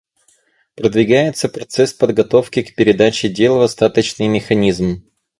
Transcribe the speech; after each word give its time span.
Продвигается 0.73 1.47
процесс 1.47 1.93
подготовки 1.93 2.63
к 2.63 2.73
передаче 2.73 3.29
дел 3.29 3.57
в 3.57 3.61
Остаточный 3.61 4.29
механизм. 4.29 5.03